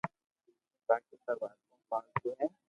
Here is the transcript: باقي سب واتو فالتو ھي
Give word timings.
باقي 0.87 1.15
سب 1.25 1.37
واتو 1.41 1.75
فالتو 1.89 2.29
ھي 2.39 2.47